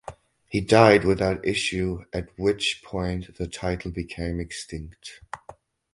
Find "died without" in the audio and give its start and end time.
0.61-1.45